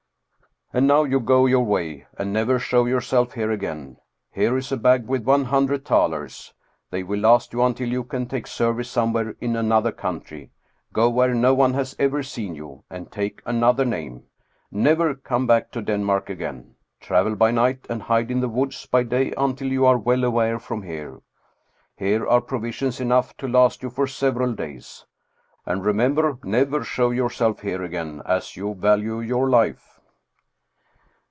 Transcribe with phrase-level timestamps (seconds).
[0.73, 3.97] "And now, go your way, and never show yourself here again.
[4.31, 6.53] Here is a bag with one hundred thalers.
[6.91, 10.49] They will last you until you can take service somewhere in another coun try.
[10.93, 14.23] Go where no one has ever seen you, and take another name.
[14.71, 16.75] Never come back to Denmark again.
[17.01, 20.57] Travel by night, and hide in the woods by day until you are well away
[20.57, 21.19] from here.
[21.97, 24.95] Here are provisions enough to last you for 303 Scandinavian Mystery Stories
[25.65, 25.65] several days.
[25.65, 29.89] And remember, never show yourself here again, as you value your life."